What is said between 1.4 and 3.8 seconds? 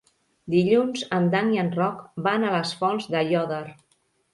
i en Roc van a les Fonts d'Aiòder.